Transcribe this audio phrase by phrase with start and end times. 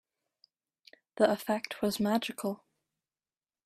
[1.17, 2.63] The effect was magical.